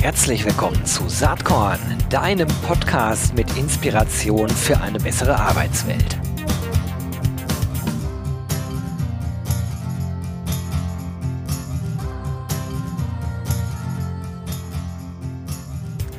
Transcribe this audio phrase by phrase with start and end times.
[0.00, 1.78] Herzlich willkommen zu Saatkorn,
[2.10, 6.18] deinem Podcast mit Inspiration für eine bessere Arbeitswelt.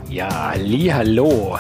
[0.10, 1.58] Ja, hallo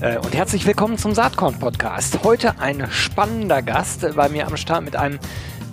[0.00, 2.22] äh, und herzlich willkommen zum Saatkorn Podcast.
[2.24, 5.18] Heute ein spannender Gast bei mir am Start mit einem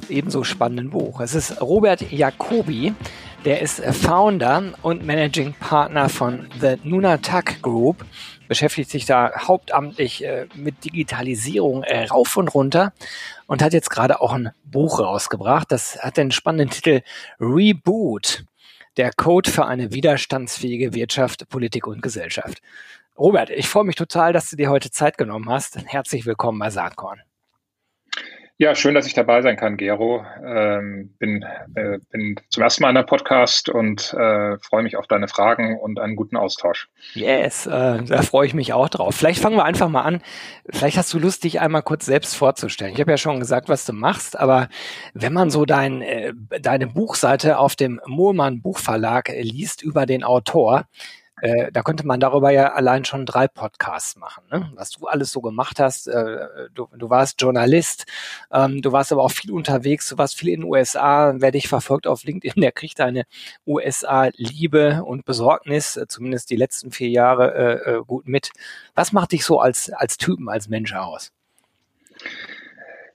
[0.08, 1.20] ebenso spannenden Buch.
[1.22, 2.94] Es ist Robert Jacobi.
[3.46, 8.06] Der ist Founder und Managing Partner von The Nunatak Group,
[8.48, 12.94] beschäftigt sich da hauptamtlich äh, mit Digitalisierung äh, rauf und runter
[13.48, 15.72] und hat jetzt gerade auch ein Buch rausgebracht.
[15.72, 17.02] Das hat den spannenden Titel
[17.40, 18.46] Reboot.
[18.98, 22.62] Der Code für eine widerstandsfähige Wirtschaft, Politik und Gesellschaft.
[23.18, 25.80] Robert, ich freue mich total, dass du dir heute Zeit genommen hast.
[25.88, 27.22] Herzlich willkommen bei Saatkorn.
[28.62, 30.24] Ja, schön, dass ich dabei sein kann, Gero.
[30.46, 31.44] Ähm, bin,
[31.74, 35.80] äh, bin zum ersten Mal in der Podcast und äh, freue mich auf deine Fragen
[35.80, 36.88] und einen guten Austausch.
[37.16, 39.16] Yes, äh, da freue ich mich auch drauf.
[39.16, 40.22] Vielleicht fangen wir einfach mal an.
[40.70, 42.94] Vielleicht hast du Lust, dich einmal kurz selbst vorzustellen.
[42.94, 44.70] Ich habe ja schon gesagt, was du machst, aber
[45.16, 50.86] wenn man so dein, äh, deine Buchseite auf dem Mohlmann Buchverlag liest über den Autor,
[51.42, 54.72] äh, da könnte man darüber ja allein schon drei Podcasts machen, ne?
[54.76, 56.08] was du alles so gemacht hast.
[56.08, 58.06] Äh, du, du warst Journalist,
[58.52, 61.34] ähm, du warst aber auch viel unterwegs, du warst viel in den USA.
[61.38, 63.24] Wer dich verfolgt auf LinkedIn, der kriegt deine
[63.66, 68.52] USA-Liebe und Besorgnis, äh, zumindest die letzten vier Jahre, äh, äh, gut mit.
[68.96, 71.32] Was macht dich so als, als Typen, als Mensch aus?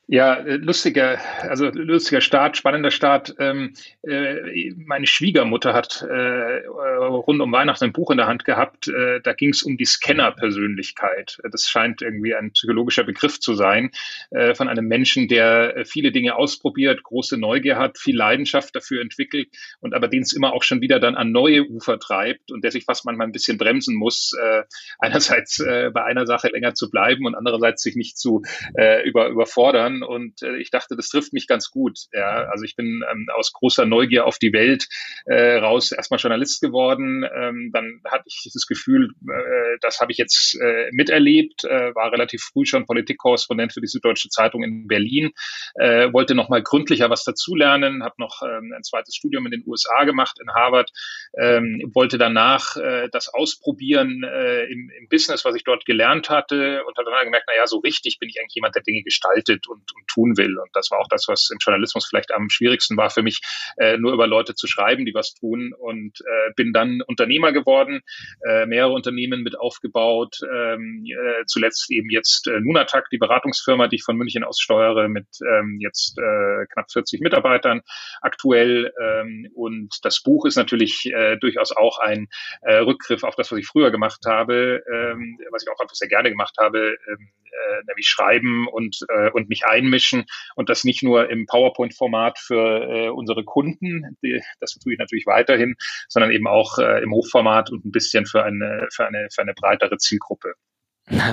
[0.09, 3.35] Ja, äh, lustiger, also lustiger Start, spannender Start.
[3.41, 3.73] Ähm,
[4.07, 8.87] äh, meine Schwiegermutter hat äh, rund um Weihnachten ein Buch in der Hand gehabt.
[8.87, 11.39] Äh, da ging es um die Scanner-Persönlichkeit.
[11.51, 13.91] Das scheint irgendwie ein psychologischer Begriff zu sein
[14.31, 19.49] äh, von einem Menschen, der viele Dinge ausprobiert, große Neugier hat, viel Leidenschaft dafür entwickelt
[19.81, 22.71] und aber den es immer auch schon wieder dann an neue Ufer treibt und der
[22.71, 24.63] sich fast manchmal ein bisschen bremsen muss, äh,
[25.01, 28.43] einerseits äh, bei einer Sache länger zu bleiben und andererseits sich nicht zu
[28.77, 31.99] äh, über, überfordern und äh, ich dachte, das trifft mich ganz gut.
[32.13, 34.87] Ja, also ich bin ähm, aus großer Neugier auf die Welt
[35.27, 37.25] äh, raus erstmal Journalist geworden.
[37.25, 42.13] Ähm, dann hatte ich das Gefühl, äh, das habe ich jetzt äh, miterlebt, äh, war
[42.13, 45.33] relativ früh schon Politikkorrespondent für die Süddeutsche Zeitung in Berlin,
[45.75, 49.65] äh, wollte noch mal gründlicher was dazulernen, habe noch ähm, ein zweites Studium in den
[49.67, 50.91] USA gemacht in Harvard,
[51.39, 56.85] ähm, wollte danach äh, das ausprobieren äh, im, im Business, was ich dort gelernt hatte
[56.85, 59.69] und habe dann gemerkt, na ja, so richtig bin ich eigentlich jemand, der Dinge gestaltet
[59.69, 60.59] und, und tun will.
[60.59, 63.41] Und das war auch das, was im Journalismus vielleicht am schwierigsten war für mich,
[63.77, 65.73] äh, nur über Leute zu schreiben, die was tun.
[65.79, 68.01] Und äh, bin dann Unternehmer geworden,
[68.47, 73.97] äh, mehrere Unternehmen mit aufgebaut, ähm, äh, zuletzt eben jetzt äh, Nunatak, die Beratungsfirma, die
[73.97, 77.83] ich von München aus steuere, mit ähm, jetzt äh, knapp 40 Mitarbeitern
[78.21, 78.93] aktuell.
[79.01, 82.29] Ähm, und das Buch ist natürlich äh, durchaus auch ein
[82.63, 86.09] äh, Rückgriff auf das, was ich früher gemacht habe, ähm, was ich auch einfach sehr
[86.09, 91.03] gerne gemacht habe, ähm, äh, nämlich schreiben und, äh, und mich einmischen und das nicht
[91.03, 95.75] nur im PowerPoint-Format für äh, unsere Kunden, die, das tue ich natürlich weiterhin,
[96.09, 99.55] sondern eben auch äh, im Hochformat und ein bisschen für eine, für eine, für eine
[99.55, 100.55] breitere Zielgruppe.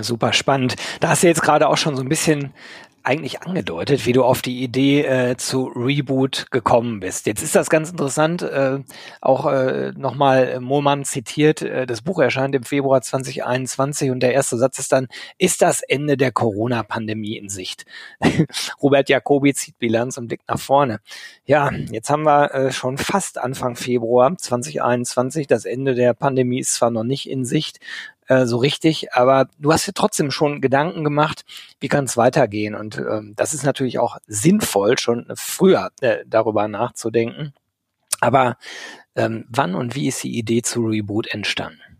[0.02, 0.76] Super spannend.
[1.00, 2.54] Da hast du jetzt gerade auch schon so ein bisschen
[3.06, 7.26] eigentlich angedeutet, wie du auf die Idee äh, zu Reboot gekommen bist.
[7.28, 8.80] Jetzt ist das ganz interessant, äh,
[9.20, 14.58] auch äh, nochmal Mohlmann zitiert, äh, das Buch erscheint im Februar 2021 und der erste
[14.58, 15.08] Satz ist dann,
[15.38, 17.86] ist das Ende der Corona-Pandemie in Sicht?
[18.82, 21.02] Robert Jacobi zieht Bilanz und blickt nach vorne.
[21.46, 26.76] Ja, jetzt haben wir äh, schon fast Anfang Februar 2021, das Ende der Pandemie ist
[26.76, 27.82] zwar noch nicht in Sicht,
[28.34, 31.46] äh, so richtig, aber du hast dir trotzdem schon Gedanken gemacht,
[31.80, 32.76] wie kann es weitergehen?
[32.76, 37.54] Und ähm, das ist natürlich auch sinnvoll, schon früher äh, darüber nachzudenken.
[38.22, 38.58] Aber
[39.16, 41.93] ähm, wann und wie ist die Idee zu Reboot entstanden?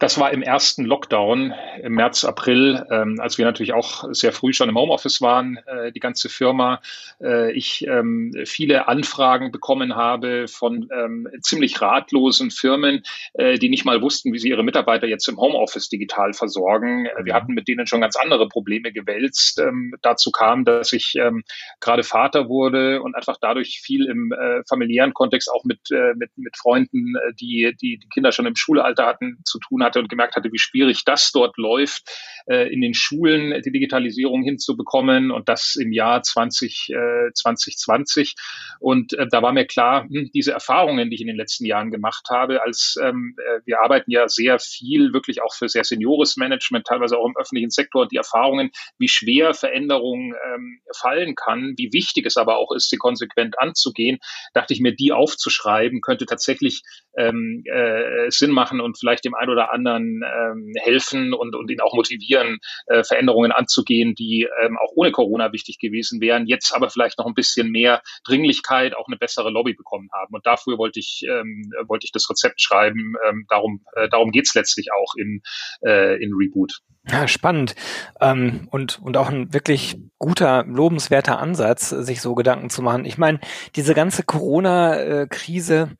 [0.00, 1.52] Das war im ersten Lockdown
[1.82, 5.92] im März, April, ähm, als wir natürlich auch sehr früh schon im Homeoffice waren, äh,
[5.92, 6.80] die ganze Firma.
[7.22, 13.02] Äh, ich ähm, viele Anfragen bekommen habe von ähm, ziemlich ratlosen Firmen,
[13.34, 17.04] äh, die nicht mal wussten, wie sie ihre Mitarbeiter jetzt im Homeoffice digital versorgen.
[17.04, 19.58] Äh, wir hatten mit denen schon ganz andere Probleme gewälzt.
[19.58, 21.44] Ähm, dazu kam, dass ich ähm,
[21.80, 26.30] gerade Vater wurde und einfach dadurch viel im äh, familiären Kontext auch mit, äh, mit,
[26.36, 29.98] mit Freunden, äh, die, die die Kinder schon im Schulalter hatten, zu tun hatte hatte
[29.98, 32.02] und gemerkt hatte, wie schwierig das dort läuft,
[32.46, 38.34] äh, in den Schulen die Digitalisierung hinzubekommen und das im Jahr 20, äh, 2020.
[38.78, 41.90] Und äh, da war mir klar, hm, diese Erfahrungen, die ich in den letzten Jahren
[41.90, 46.36] gemacht habe, als ähm, äh, wir arbeiten ja sehr viel, wirklich auch für sehr seniores
[46.36, 51.92] Management, teilweise auch im öffentlichen Sektor, die Erfahrungen, wie schwer Veränderungen ähm, fallen kann, wie
[51.92, 54.18] wichtig es aber auch ist, sie konsequent anzugehen,
[54.54, 56.82] dachte ich mir, die aufzuschreiben, könnte tatsächlich
[57.16, 61.80] ähm, äh, Sinn machen und vielleicht dem einen oder anderen ähm, helfen und, und ihn
[61.80, 66.90] auch motivieren, äh, Veränderungen anzugehen, die ähm, auch ohne Corona wichtig gewesen wären, jetzt aber
[66.90, 70.34] vielleicht noch ein bisschen mehr Dringlichkeit, auch eine bessere Lobby bekommen haben.
[70.34, 73.14] Und dafür wollte ich, ähm, wollte ich das Rezept schreiben.
[73.28, 75.40] Ähm, darum äh, darum geht's letztlich auch in,
[75.84, 76.80] äh, in Reboot.
[77.08, 77.74] Ja, spannend.
[78.20, 83.06] Ähm, und, und auch ein wirklich guter, lobenswerter Ansatz, sich so Gedanken zu machen.
[83.06, 83.40] Ich meine,
[83.74, 85.94] diese ganze Corona-Krise, äh,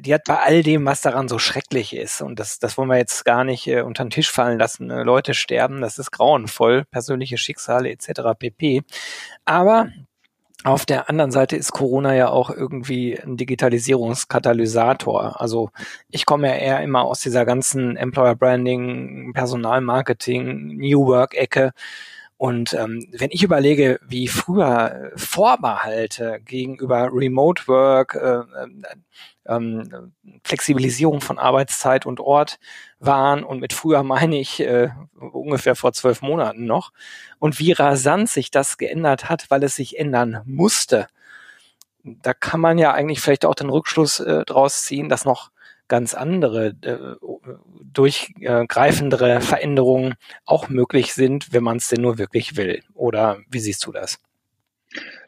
[0.00, 2.96] die hat bei all dem, was daran so schrecklich ist, und das, das wollen wir
[2.96, 6.84] jetzt gar nicht äh, unter den Tisch fallen lassen, äh, Leute sterben, das ist grauenvoll,
[6.84, 8.38] persönliche Schicksale etc.
[8.38, 8.82] pp.
[9.44, 9.88] Aber
[10.64, 15.40] auf der anderen Seite ist Corona ja auch irgendwie ein Digitalisierungskatalysator.
[15.40, 15.70] Also
[16.08, 21.72] ich komme ja eher immer aus dieser ganzen Employer Branding, Personalmarketing, New Work Ecke.
[22.38, 28.42] Und ähm, wenn ich überlege, wie früher Vorbehalte gegenüber Remote Work, äh,
[29.48, 30.12] ähm,
[30.44, 32.58] Flexibilisierung von Arbeitszeit und Ort
[32.98, 36.92] waren, und mit früher meine ich äh, ungefähr vor zwölf Monaten noch,
[37.38, 41.06] und wie rasant sich das geändert hat, weil es sich ändern musste,
[42.02, 45.50] da kann man ja eigentlich vielleicht auch den Rückschluss äh, draus ziehen, dass noch
[45.88, 47.16] ganz andere, äh,
[47.92, 50.14] durchgreifendere Veränderungen
[50.44, 52.82] auch möglich sind, wenn man es denn nur wirklich will.
[52.94, 54.18] Oder wie siehst du das?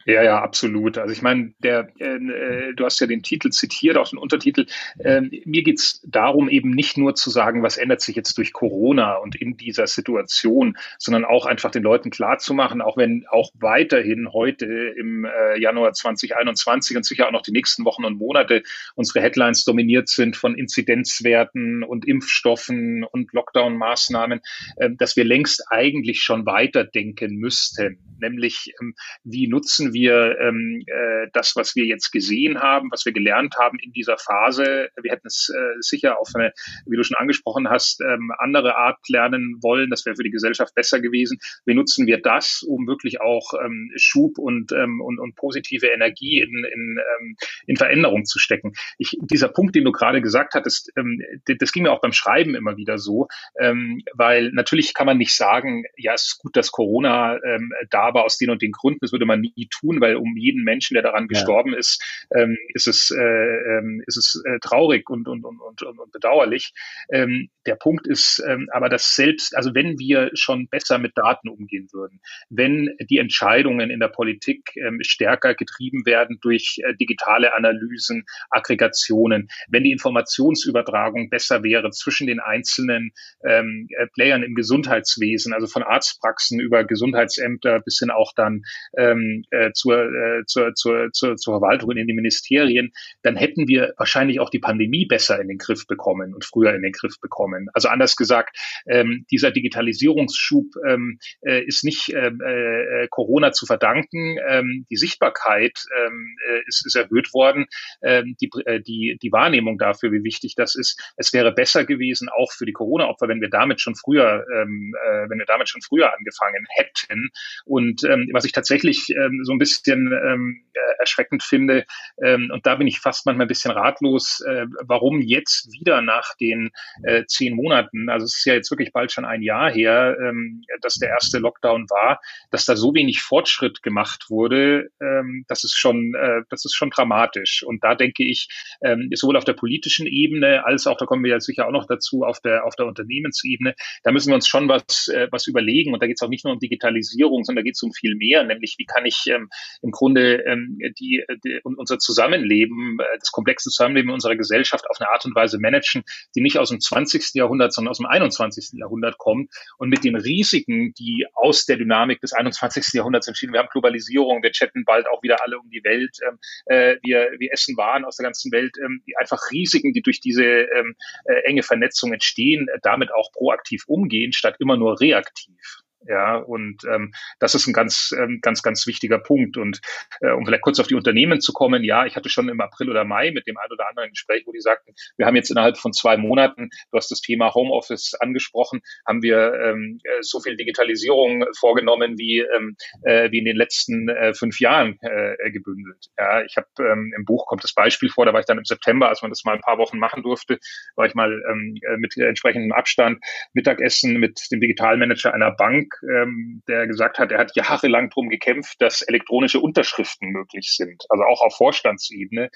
[0.05, 0.97] Ja, ja, absolut.
[0.97, 4.65] Also ich meine, der, äh, du hast ja den Titel zitiert, auch den Untertitel.
[4.99, 9.15] Äh, mir geht's darum, eben nicht nur zu sagen, was ändert sich jetzt durch Corona
[9.15, 14.65] und in dieser Situation, sondern auch einfach den Leuten klarzumachen, auch wenn auch weiterhin heute
[14.65, 18.63] im äh, Januar 2021 und sicher auch noch die nächsten Wochen und Monate
[18.95, 24.41] unsere Headlines dominiert sind von Inzidenzwerten und Impfstoffen und Lockdown-Maßnahmen,
[24.77, 27.99] äh, dass wir längst eigentlich schon weiterdenken müssten.
[28.19, 33.05] Nämlich, ähm, wie nutzen wir wir ähm, äh, das, was wir jetzt gesehen haben, was
[33.05, 36.51] wir gelernt haben in dieser Phase, wir hätten es äh, sicher auf eine,
[36.85, 39.89] wie du schon angesprochen hast, ähm, andere Art lernen wollen.
[39.89, 41.39] Das wäre für die Gesellschaft besser gewesen.
[41.65, 46.41] Wie nutzen wir das, um wirklich auch ähm, Schub und, ähm, und, und positive Energie
[46.41, 47.35] in, in, ähm,
[47.67, 48.73] in Veränderung zu stecken?
[48.97, 52.55] Ich, dieser Punkt, den du gerade gesagt hattest, ähm, das ging mir auch beim Schreiben
[52.55, 53.27] immer wieder so,
[53.59, 58.13] ähm, weil natürlich kann man nicht sagen, ja, es ist gut, dass Corona ähm, da
[58.13, 60.93] war aus den und den Gründen, das würde man nie tun weil um jeden Menschen,
[60.93, 61.79] der daran gestorben ja.
[61.79, 62.01] ist,
[62.35, 66.73] ähm, ist es, äh, ähm, ist es äh, traurig und, und, und, und, und bedauerlich.
[67.11, 71.49] Ähm, der Punkt ist ähm, aber, dass selbst, also wenn wir schon besser mit Daten
[71.49, 77.55] umgehen würden, wenn die Entscheidungen in der Politik ähm, stärker getrieben werden durch äh, digitale
[77.55, 83.11] Analysen, Aggregationen, wenn die Informationsübertragung besser wäre zwischen den einzelnen
[83.45, 88.63] ähm, äh, Playern im Gesundheitswesen, also von Arztpraxen über Gesundheitsämter bis hin auch dann
[88.97, 89.43] ähm,
[89.73, 92.91] zur, äh, zur, zur, zur, zur Verwaltung in die Ministerien,
[93.23, 96.81] dann hätten wir wahrscheinlich auch die Pandemie besser in den Griff bekommen und früher in
[96.81, 97.67] den Griff bekommen.
[97.73, 98.57] Also anders gesagt,
[98.87, 104.37] ähm, dieser Digitalisierungsschub ähm, äh, ist nicht ähm, äh, Corona zu verdanken.
[104.47, 107.65] Ähm, die Sichtbarkeit ähm, äh, ist, ist erhöht worden.
[108.01, 110.99] Ähm, die, äh, die, die Wahrnehmung dafür, wie wichtig das ist.
[111.17, 115.29] Es wäre besser gewesen, auch für die Corona-Opfer, wenn wir damit schon früher, ähm, äh,
[115.29, 117.29] wenn wir damit schon früher angefangen hätten.
[117.65, 121.85] Und ähm, was ich tatsächlich ähm, so ein bisschen ähm, äh, erschreckend finde.
[122.23, 126.35] Ähm, und da bin ich fast manchmal ein bisschen ratlos, äh, warum jetzt wieder nach
[126.39, 126.71] den
[127.03, 130.63] äh, zehn Monaten, also es ist ja jetzt wirklich bald schon ein Jahr her, ähm,
[130.81, 132.19] dass der erste Lockdown war,
[132.51, 136.89] dass da so wenig Fortschritt gemacht wurde, ähm, das ist schon, äh, das ist schon
[136.89, 137.63] dramatisch.
[137.63, 138.47] Und da denke ich,
[138.81, 141.87] ähm, sowohl auf der politischen Ebene als auch, da kommen wir ja sicher auch noch
[141.87, 145.93] dazu, auf der, auf der Unternehmensebene, da müssen wir uns schon was, äh, was überlegen.
[145.93, 148.15] Und da geht es auch nicht nur um Digitalisierung, sondern da geht es um viel
[148.15, 149.48] mehr, nämlich wie kann ich ähm,
[149.81, 155.09] im Grunde ähm, die, die unser Zusammenleben, äh, das komplexe Zusammenleben unserer Gesellschaft auf eine
[155.09, 156.03] Art und Weise managen,
[156.35, 157.33] die nicht aus dem 20.
[157.33, 158.71] Jahrhundert, sondern aus dem 21.
[158.73, 162.93] Jahrhundert kommt und mit den Risiken, die aus der Dynamik des 21.
[162.93, 163.53] Jahrhunderts entschieden.
[163.53, 167.29] Wir haben Globalisierung, wir chatten bald auch wieder alle um die Welt, ähm, äh, wir,
[167.37, 170.95] wir essen Waren aus der ganzen Welt, ähm, die einfach Risiken, die durch diese ähm,
[171.25, 175.78] äh, enge Vernetzung entstehen, äh, damit auch proaktiv umgehen, statt immer nur reaktiv.
[176.07, 179.57] Ja, und ähm, das ist ein ganz, ähm, ganz, ganz wichtiger Punkt.
[179.57, 179.81] Und
[180.21, 182.89] äh, um vielleicht kurz auf die Unternehmen zu kommen, ja, ich hatte schon im April
[182.89, 185.77] oder Mai mit dem einen oder anderen Gespräch, wo die sagten, wir haben jetzt innerhalb
[185.77, 190.55] von zwei Monaten, du hast das Thema Homeoffice angesprochen, haben wir ähm, äh, so viel
[190.55, 196.05] Digitalisierung vorgenommen wie, ähm, äh, wie in den letzten äh, fünf Jahren äh, gebündelt.
[196.17, 198.65] Ja, ich habe ähm, im Buch kommt das Beispiel vor, da war ich dann im
[198.65, 200.59] September, als man das mal ein paar Wochen machen durfte,
[200.95, 203.19] war ich mal ähm, äh, mit entsprechendem Abstand
[203.53, 208.81] Mittagessen mit dem Digitalmanager einer Bank ähm, der gesagt hat, er hat jahrelang darum gekämpft,
[208.81, 212.49] dass elektronische Unterschriften möglich sind, also auch auf Vorstandsebene.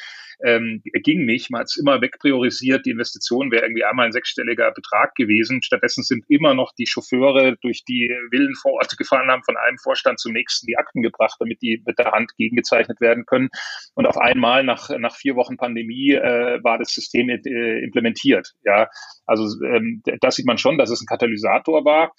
[0.43, 4.71] Ähm, ging nicht, man hat es immer wegpriorisiert, die Investition wäre irgendwie einmal ein sechsstelliger
[4.71, 5.61] Betrag gewesen.
[5.63, 9.77] Stattdessen sind immer noch die Chauffeure durch die Villen vor Ort gefahren, haben von einem
[9.77, 13.49] Vorstand zum nächsten die Akten gebracht, damit die mit der Hand gegengezeichnet werden können.
[13.95, 18.53] Und auf einmal nach, nach vier Wochen Pandemie äh, war das System äh, implementiert.
[18.63, 18.89] Ja,
[19.25, 22.13] also ähm, das sieht man schon, dass es ein Katalysator war.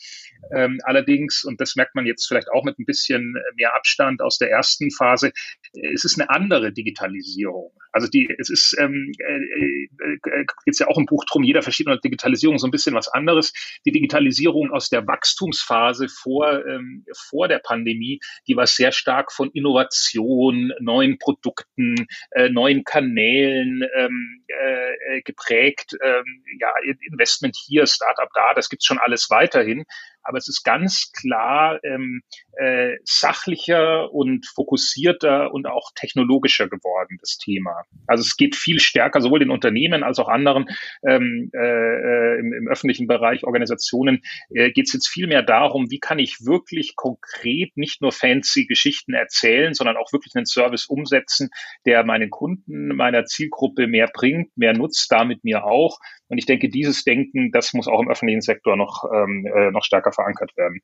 [0.54, 1.03] Ähm, allerdings,
[1.44, 4.90] und das merkt man jetzt vielleicht auch mit ein bisschen mehr Abstand aus der ersten
[4.90, 5.32] Phase,
[5.72, 7.72] es ist eine andere Digitalisierung.
[7.94, 12.00] Also die, es ist ähm, äh, äh, jetzt ja auch im Buch drum, jeder verschiedene
[12.00, 13.52] Digitalisierung so ein bisschen was anderes.
[13.86, 18.18] Die Digitalisierung aus der Wachstumsphase vor, ähm, vor der Pandemie,
[18.48, 25.96] die war sehr stark von Innovation, neuen Produkten, äh, neuen Kanälen ähm, äh, geprägt.
[26.02, 26.72] Ähm, ja,
[27.12, 29.84] Investment hier, Startup da, das gibt's schon alles weiterhin
[30.24, 32.22] aber es ist ganz klar ähm,
[32.58, 37.84] äh, sachlicher und fokussierter und auch technologischer geworden, das Thema.
[38.06, 40.66] Also es geht viel stärker, sowohl den Unternehmen als auch anderen
[41.06, 46.00] ähm, äh, im, im öffentlichen Bereich, Organisationen, äh, geht es jetzt viel mehr darum, wie
[46.00, 51.50] kann ich wirklich konkret nicht nur fancy Geschichten erzählen, sondern auch wirklich einen Service umsetzen,
[51.86, 55.98] der meinen Kunden, meiner Zielgruppe mehr bringt, mehr nutzt, damit mir auch.
[56.34, 59.84] Und ich denke, dieses Denken, das muss auch im öffentlichen Sektor noch, ähm, äh, noch
[59.84, 60.80] stärker verankert werden.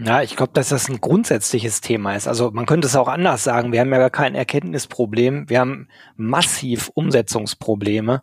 [0.00, 2.28] Ja, ich glaube, dass das ein grundsätzliches Thema ist.
[2.28, 3.72] Also man könnte es auch anders sagen.
[3.72, 5.48] Wir haben ja gar kein Erkenntnisproblem.
[5.50, 8.22] Wir haben massiv Umsetzungsprobleme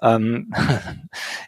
[0.00, 0.54] ähm,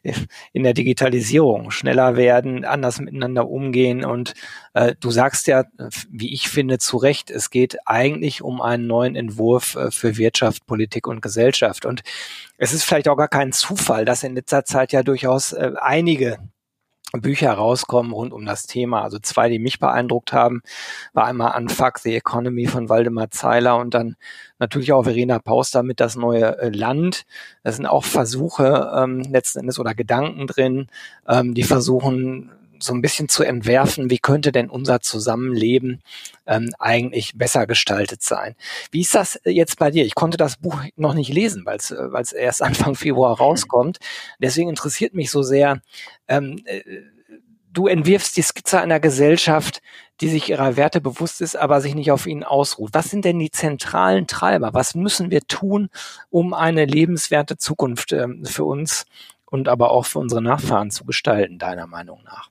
[0.52, 1.70] in der Digitalisierung.
[1.70, 4.04] Schneller werden, anders miteinander umgehen.
[4.04, 4.34] Und
[4.74, 5.62] äh, du sagst ja,
[6.10, 10.66] wie ich finde, zu Recht, es geht eigentlich um einen neuen Entwurf äh, für Wirtschaft,
[10.66, 11.86] Politik und Gesellschaft.
[11.86, 12.02] Und
[12.58, 16.40] es ist vielleicht auch gar kein Zufall, dass in letzter Zeit ja durchaus äh, einige
[17.12, 19.02] Bücher rauskommen rund um das Thema.
[19.02, 20.62] Also zwei, die mich beeindruckt haben,
[21.12, 24.17] war einmal Unfuck the Economy von Waldemar Zeiler und dann
[24.59, 27.25] natürlich auch Verena Pauster mit Das neue äh, Land.
[27.62, 30.88] Das sind auch Versuche ähm, letzten Endes oder Gedanken drin,
[31.26, 32.50] ähm, die versuchen
[32.82, 36.02] so ein bisschen zu entwerfen, wie könnte denn unser Zusammenleben
[36.46, 38.56] ähm, eigentlich besser gestaltet sein.
[38.90, 40.04] Wie ist das jetzt bei dir?
[40.04, 41.90] Ich konnte das Buch noch nicht lesen, weil es
[42.32, 43.99] äh, erst Anfang Februar rauskommt.
[44.38, 45.80] Deswegen interessiert mich so sehr,
[46.28, 46.82] ähm, äh,
[47.72, 49.80] du entwirfst die Skizze einer Gesellschaft,
[50.20, 52.90] die sich ihrer Werte bewusst ist, aber sich nicht auf ihnen ausruht.
[52.92, 54.75] Was sind denn die zentralen Treiber?
[54.75, 55.88] Was müssen wir tun,
[56.30, 59.06] um eine lebenswerte Zukunft ähm, für uns
[59.46, 62.50] und aber auch für unsere Nachfahren zu gestalten, deiner Meinung nach?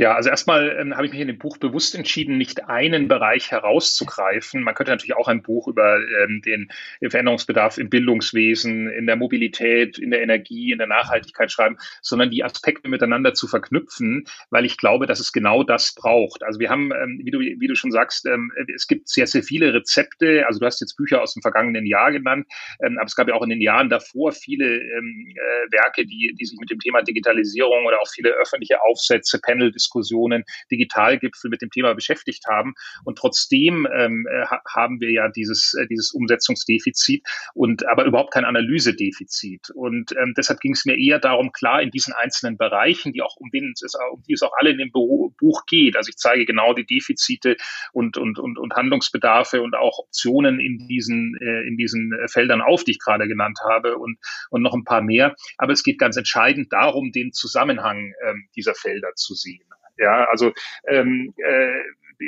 [0.00, 3.50] Ja, also erstmal ähm, habe ich mich in dem Buch bewusst entschieden, nicht einen Bereich
[3.50, 4.62] herauszugreifen.
[4.62, 6.72] Man könnte natürlich auch ein Buch über ähm, den
[7.06, 12.42] Veränderungsbedarf im Bildungswesen, in der Mobilität, in der Energie, in der Nachhaltigkeit schreiben, sondern die
[12.42, 16.44] Aspekte miteinander zu verknüpfen, weil ich glaube, dass es genau das braucht.
[16.44, 19.42] Also wir haben, ähm, wie, du, wie du schon sagst, ähm, es gibt sehr, sehr
[19.42, 20.46] viele Rezepte.
[20.46, 22.46] Also du hast jetzt Bücher aus dem vergangenen Jahr genannt,
[22.82, 26.34] ähm, aber es gab ja auch in den Jahren davor viele ähm, äh, Werke, die,
[26.40, 31.62] die sich mit dem Thema Digitalisierung oder auch viele öffentliche Aufsätze, Panel, Diskussionen, Digitalgipfel mit
[31.62, 32.74] dem Thema beschäftigt haben.
[33.04, 38.44] Und trotzdem ähm, äh, haben wir ja dieses, äh, dieses Umsetzungsdefizit und aber überhaupt kein
[38.44, 39.70] Analysedefizit.
[39.74, 43.36] Und ähm, deshalb ging es mir eher darum, klar in diesen einzelnen Bereichen, die auch
[43.36, 45.96] um, es, um die es auch alle in dem Buch geht.
[45.96, 47.56] Also ich zeige genau die Defizite
[47.92, 52.84] und, und, und, und Handlungsbedarfe und auch Optionen in diesen, äh, in diesen Feldern auf,
[52.84, 54.18] die ich gerade genannt habe und,
[54.50, 55.34] und noch ein paar mehr.
[55.58, 59.70] Aber es geht ganz entscheidend darum, den Zusammenhang ähm, dieser Felder zu sehen.
[60.00, 60.52] Ja, also
[60.88, 61.70] ähm, äh,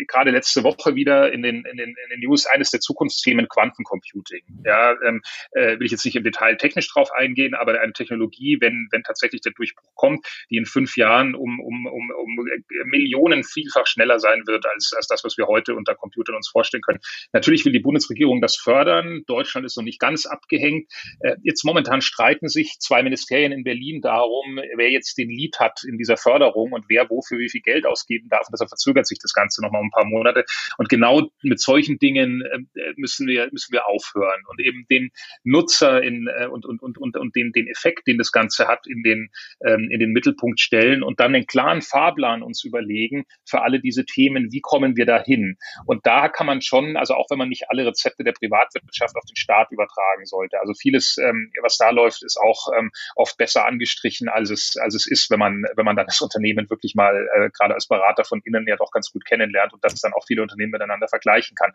[0.08, 4.42] gerade letzte Woche wieder in den, in den, in den News eines der Zukunftsthemen Quantencomputing.
[4.64, 5.22] Ja, ähm,
[5.52, 9.02] äh, will ich jetzt nicht im Detail technisch drauf eingehen, aber eine Technologie, wenn, wenn
[9.02, 12.46] tatsächlich der Durchbruch kommt, die in fünf Jahren um, um, um, um
[12.86, 16.82] Millionen vielfach schneller sein wird als, als das, was wir heute unter Computern uns vorstellen
[16.82, 17.00] können.
[17.32, 19.22] Natürlich will die Bundesregierung das fördern.
[19.26, 20.90] Deutschland ist noch nicht ganz abgehängt.
[21.20, 25.84] Äh, jetzt momentan streiten sich zwei Ministerien in Berlin darum, wer jetzt den Lead hat
[25.86, 28.46] in dieser Förderung und wer wofür wie viel Geld ausgeben darf.
[28.46, 30.44] Und deshalb verzögert sich das Ganze nochmal noch ein paar Monate.
[30.78, 35.10] Und genau mit solchen Dingen äh, müssen wir müssen wir aufhören und eben den
[35.44, 38.86] Nutzer in äh, und und und und, und den den Effekt, den das Ganze hat,
[38.86, 39.30] in den
[39.64, 44.04] ähm, in den Mittelpunkt stellen und dann einen klaren Fahrplan uns überlegen für alle diese
[44.04, 44.52] Themen.
[44.52, 45.56] Wie kommen wir dahin?
[45.86, 49.24] Und da kann man schon, also auch wenn man nicht alle Rezepte der Privatwirtschaft auf
[49.24, 50.60] den Staat übertragen sollte.
[50.60, 54.94] Also vieles, ähm, was da läuft, ist auch ähm, oft besser angestrichen, als es, als
[54.94, 58.24] es ist, wenn man, wenn man dann das Unternehmen wirklich mal äh, gerade als Berater
[58.24, 61.54] von innen ja doch ganz gut kennenlernt und das dann auch viele Unternehmen miteinander vergleichen
[61.54, 61.72] kann.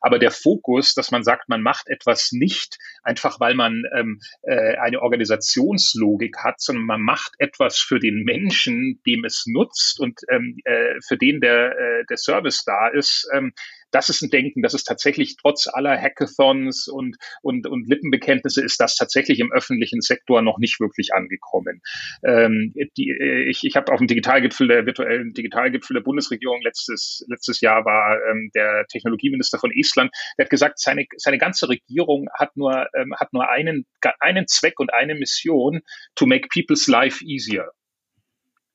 [0.00, 4.76] Aber der Fokus, dass man sagt, man macht etwas nicht, einfach weil man ähm, äh,
[4.76, 10.58] eine Organisationslogik hat, sondern man macht etwas für den Menschen, dem es nutzt und ähm,
[10.64, 13.52] äh, für den der, äh, der Service da ist, ähm,
[13.92, 18.80] das ist ein Denken, das ist tatsächlich trotz aller Hackathons und, und, und Lippenbekenntnisse ist
[18.80, 21.80] das tatsächlich im öffentlichen Sektor noch nicht wirklich angekommen.
[22.24, 27.24] Ähm, die, äh, ich ich habe auf dem Digitalgipfel der virtuellen Digitalgipfel der Bundesregierung letztes,
[27.28, 32.28] letztes Jahr war ähm, der Technologieminister von Estland, der hat gesagt, seine, seine ganze Regierung
[32.34, 33.86] hat nur, ähm, hat nur einen,
[34.20, 35.80] einen Zweck und eine Mission,
[36.14, 37.70] to make people's life easier.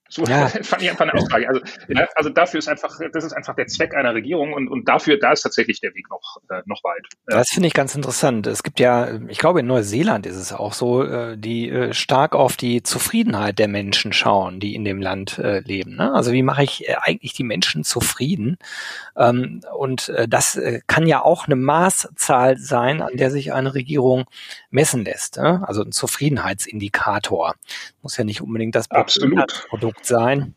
[0.09, 0.47] So ja.
[0.61, 1.47] fand ich einfach eine Aussage.
[1.47, 1.61] Also,
[2.15, 5.31] also dafür ist einfach, das ist einfach der Zweck einer Regierung und, und dafür, da
[5.31, 7.05] ist tatsächlich der Weg noch, äh, noch weit.
[7.29, 7.37] Ja.
[7.37, 8.47] Das finde ich ganz interessant.
[8.47, 12.35] Es gibt ja, ich glaube, in Neuseeland ist es auch so, äh, die äh, stark
[12.35, 15.95] auf die Zufriedenheit der Menschen schauen, die in dem Land äh, leben.
[15.95, 16.13] Ne?
[16.13, 18.57] Also wie mache ich äh, eigentlich die Menschen zufrieden?
[19.15, 23.73] Ähm, und äh, das äh, kann ja auch eine Maßzahl sein, an der sich eine
[23.73, 24.25] Regierung
[24.69, 25.37] messen lässt.
[25.37, 25.63] Ne?
[25.67, 27.55] Also ein Zufriedenheitsindikator.
[28.01, 30.53] Muss ja nicht unbedingt das Produkt Produkt sein.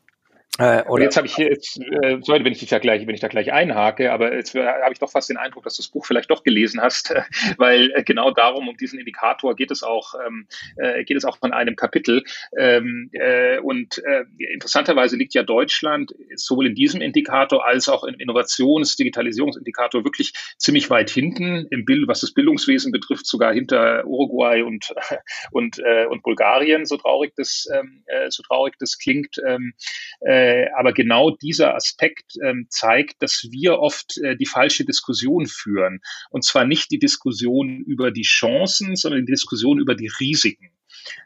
[0.59, 3.21] Äh, jetzt habe ich hier, jetzt, äh, sorry, wenn ich dich da gleich, wenn ich
[3.21, 5.89] da gleich einhake, aber jetzt äh, habe ich doch fast den Eindruck, dass du das
[5.89, 7.23] Buch vielleicht doch gelesen hast, äh,
[7.57, 11.39] weil äh, genau darum, um diesen Indikator geht es auch, ähm, äh, geht es auch
[11.39, 12.25] von einem Kapitel.
[12.59, 18.17] Ähm, äh, und äh, interessanterweise liegt ja Deutschland sowohl in diesem Indikator als auch im
[18.17, 24.63] Innovations-, Digitalisierungsindikator wirklich ziemlich weit hinten im Bild, was das Bildungswesen betrifft, sogar hinter Uruguay
[24.63, 24.93] und
[25.53, 29.37] und äh, und Bulgarien, so traurig das, ähm, äh, so traurig das klingt.
[29.47, 29.75] Ähm,
[30.21, 35.47] äh, äh, aber genau dieser Aspekt ähm, zeigt, dass wir oft äh, die falsche Diskussion
[35.47, 36.01] führen.
[36.31, 40.71] Und zwar nicht die Diskussion über die Chancen, sondern die Diskussion über die Risiken.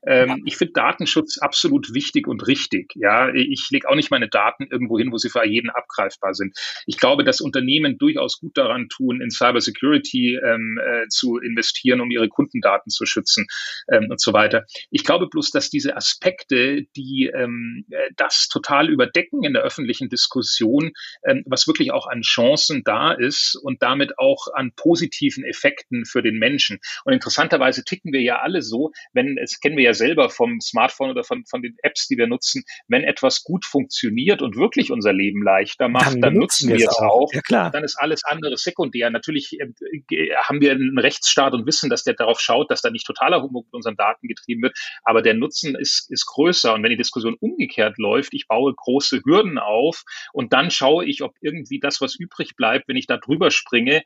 [0.07, 0.37] Ähm, ja.
[0.45, 2.93] Ich finde Datenschutz absolut wichtig und richtig.
[2.95, 6.57] Ja, ich lege auch nicht meine Daten irgendwo hin, wo sie für jeden abgreifbar sind.
[6.87, 12.11] Ich glaube, dass Unternehmen durchaus gut daran tun, in Cybersecurity ähm, äh, zu investieren, um
[12.11, 13.47] ihre Kundendaten zu schützen
[13.91, 14.65] ähm, und so weiter.
[14.91, 20.09] Ich glaube bloß, dass diese Aspekte, die ähm, äh, das total überdecken in der öffentlichen
[20.09, 20.93] Diskussion,
[21.25, 26.23] ähm, was wirklich auch an Chancen da ist und damit auch an positiven Effekten für
[26.23, 26.79] den Menschen.
[27.05, 31.11] Und interessanterweise ticken wir ja alle so, wenn es kennen wir ja selber vom Smartphone
[31.11, 32.65] oder von, von den Apps, die wir nutzen.
[32.89, 36.99] Wenn etwas gut funktioniert und wirklich unser Leben leichter macht, dann, dann nutzen wir es
[36.99, 37.33] auch.
[37.33, 37.71] Ja, klar.
[37.71, 39.11] Dann ist alles andere sekundär.
[39.11, 43.07] Natürlich äh, haben wir einen Rechtsstaat und wissen, dass der darauf schaut, dass da nicht
[43.07, 44.77] totaler Humbug mit unseren Daten getrieben wird.
[45.03, 46.75] Aber der Nutzen ist, ist größer.
[46.75, 51.23] Und wenn die Diskussion umgekehrt läuft, ich baue große Hürden auf und dann schaue ich,
[51.23, 54.03] ob irgendwie das, was übrig bleibt, wenn ich da drüber springe,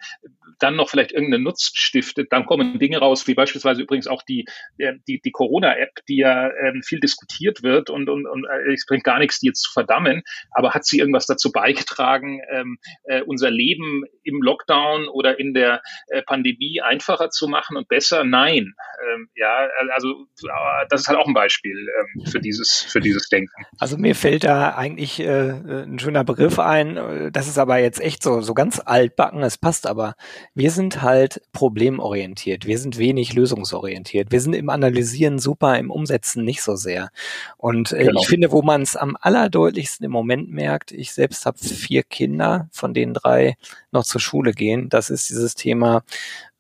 [0.59, 4.47] dann noch vielleicht irgendeinen Nutzen stiftet, dann kommen Dinge raus, wie beispielsweise übrigens auch die,
[4.79, 8.87] äh, die, die Corona-App, die ja ähm, viel diskutiert wird und, und, und äh, es
[8.87, 13.23] bringt gar nichts, die jetzt zu verdammen, aber hat sie irgendwas dazu beigetragen, ähm, äh,
[13.23, 18.25] unser Leben im Lockdown oder in der äh, Pandemie einfacher zu machen und besser?
[18.25, 18.75] Nein.
[19.15, 23.29] Ähm, ja, also äh, das ist halt auch ein Beispiel ähm, für dieses für dieses
[23.29, 23.65] Denken.
[23.79, 27.31] Also mir fällt da eigentlich äh, ein schöner Begriff ein.
[27.33, 29.43] Das ist aber jetzt echt so so ganz altbacken.
[29.43, 30.15] Es passt aber.
[30.55, 32.67] Wir sind halt problemorientiert.
[32.67, 34.31] Wir sind wenig lösungsorientiert.
[34.31, 37.11] Wir sind im Analysieren Super, im Umsetzen nicht so sehr.
[37.57, 38.21] Und äh, genau.
[38.21, 42.69] ich finde, wo man es am allerdeutlichsten im Moment merkt, ich selbst habe vier Kinder,
[42.73, 43.57] von denen drei
[43.91, 46.03] noch zur Schule gehen, das ist dieses Thema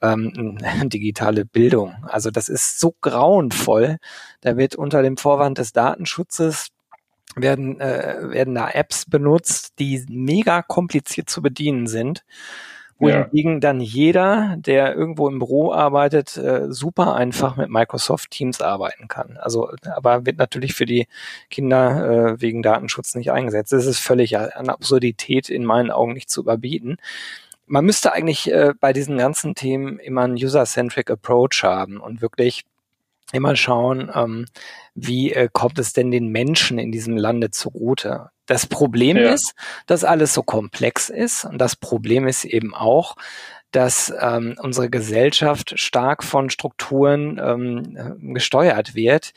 [0.00, 1.94] ähm, digitale Bildung.
[2.04, 3.98] Also das ist so grauenvoll.
[4.40, 6.68] Da wird unter dem Vorwand des Datenschutzes
[7.36, 12.24] werden, äh, werden da Apps benutzt, die mega kompliziert zu bedienen sind
[12.98, 13.60] wohingegen ja.
[13.60, 19.36] dann jeder, der irgendwo im Büro arbeitet, äh, super einfach mit Microsoft Teams arbeiten kann.
[19.36, 21.06] Also, aber wird natürlich für die
[21.50, 23.72] Kinder äh, wegen Datenschutz nicht eingesetzt.
[23.72, 26.96] Das ist völlig an Absurdität in meinen Augen nicht zu überbieten.
[27.66, 32.64] Man müsste eigentlich äh, bei diesen ganzen Themen immer einen User-Centric Approach haben und wirklich
[33.32, 34.46] immer schauen, ähm,
[34.94, 38.30] wie äh, kommt es denn den Menschen in diesem Lande zugute.
[38.48, 39.32] Das Problem ja.
[39.32, 39.54] ist,
[39.86, 43.14] dass alles so komplex ist und das Problem ist eben auch,
[43.70, 49.34] dass ähm, unsere Gesellschaft stark von Strukturen ähm, gesteuert wird,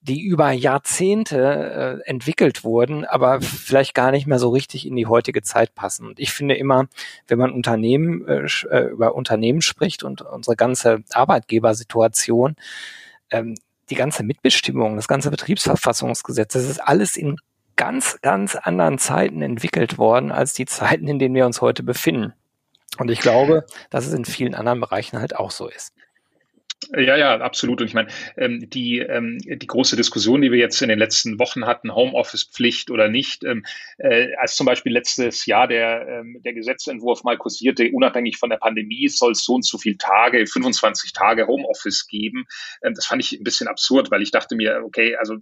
[0.00, 5.06] die über Jahrzehnte äh, entwickelt wurden, aber vielleicht gar nicht mehr so richtig in die
[5.06, 6.06] heutige Zeit passen.
[6.06, 6.86] Und ich finde immer,
[7.26, 12.54] wenn man Unternehmen äh, äh über Unternehmen spricht und unsere ganze Arbeitgebersituation,
[13.30, 13.56] ähm,
[13.90, 17.36] die ganze Mitbestimmung, das ganze Betriebsverfassungsgesetz, das ist alles in
[17.76, 22.34] ganz, ganz anderen Zeiten entwickelt worden als die Zeiten, in denen wir uns heute befinden.
[22.98, 25.94] Und ich glaube, dass es in vielen anderen Bereichen halt auch so ist.
[26.90, 27.80] Ja, ja, absolut.
[27.80, 31.38] Und ich meine, ähm, die, ähm, die große Diskussion, die wir jetzt in den letzten
[31.38, 33.64] Wochen hatten, Homeoffice-Pflicht oder nicht, ähm,
[33.98, 38.56] äh, als zum Beispiel letztes Jahr der, ähm, der Gesetzentwurf mal kursierte, unabhängig von der
[38.56, 42.46] Pandemie, soll es so und so viele Tage, 25 Tage Homeoffice geben.
[42.82, 45.36] Ähm, das fand ich ein bisschen absurd, weil ich dachte mir, okay, also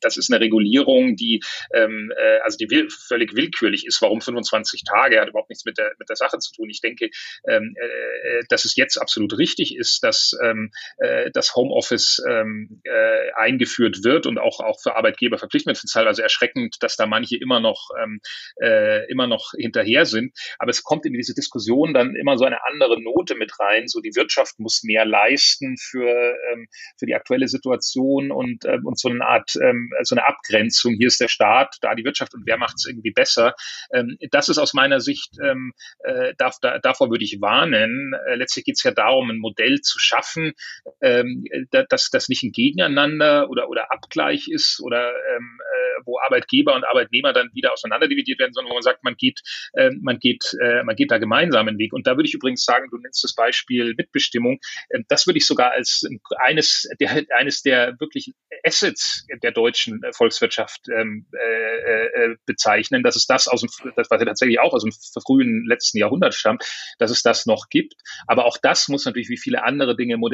[0.00, 1.40] das ist eine Regulierung, die,
[1.72, 4.02] ähm, äh, also die will, völlig willkürlich ist.
[4.02, 5.20] Warum 25 Tage?
[5.20, 6.68] Hat überhaupt nichts mit der, mit der Sache zu tun.
[6.68, 7.10] Ich denke,
[7.48, 10.63] ähm, äh, dass es jetzt absolut richtig ist, dass ähm,
[10.98, 15.92] äh, das Homeoffice ähm, äh, eingeführt wird und auch, auch für Arbeitgeber verpflichtend wird.
[15.92, 18.20] teilweise erschreckend, dass da manche immer noch, ähm,
[18.60, 20.36] äh, immer noch hinterher sind.
[20.58, 23.88] Aber es kommt in diese Diskussion dann immer so eine andere Note mit rein.
[23.88, 28.98] So die Wirtschaft muss mehr leisten für, ähm, für die aktuelle Situation und, ähm, und
[28.98, 30.94] so eine Art, ähm, so eine Abgrenzung.
[30.94, 33.54] Hier ist der Staat, da die Wirtschaft und wer macht es irgendwie besser.
[33.92, 38.14] Ähm, das ist aus meiner Sicht, ähm, äh, darf, da, davor würde ich warnen.
[38.26, 40.53] Äh, letztlich geht es ja darum, ein Modell zu schaffen,
[41.00, 46.74] ähm, dass das nicht ein Gegeneinander oder, oder Abgleich ist oder ähm, äh, wo Arbeitgeber
[46.74, 49.40] und Arbeitnehmer dann wieder auseinanderdividiert werden, sondern wo man sagt, man geht,
[49.74, 51.92] äh, man geht, äh, man geht da gemeinsam einen Weg.
[51.92, 54.58] Und da würde ich übrigens sagen, du nennst das Beispiel Mitbestimmung.
[54.88, 56.06] Äh, das würde ich sogar als
[56.38, 58.32] eines der, eines der wirklich
[58.64, 64.20] Assets der deutschen Volkswirtschaft ähm, äh, äh, bezeichnen, dass es das aus dem, das was
[64.20, 64.92] ja tatsächlich auch aus dem
[65.24, 66.64] frühen letzten Jahrhundert stammt,
[66.98, 67.94] dass es das noch gibt.
[68.26, 70.33] Aber auch das muss natürlich wie viele andere Dinge modernisiert